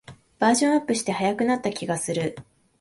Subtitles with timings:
[0.39, 2.35] バージョンアップして速くなった気がする